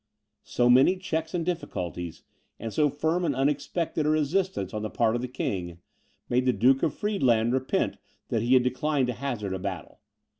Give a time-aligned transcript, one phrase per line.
[0.41, 2.23] So many checks and difficulties,
[2.59, 5.77] and so firm and unexpected a resistance on the part of the King,
[6.27, 7.97] made the Duke of Friedland repent
[8.29, 9.99] that he had declined to hazard a battle.